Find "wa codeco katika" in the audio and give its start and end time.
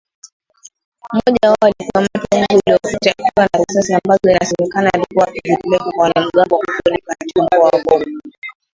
6.55-7.43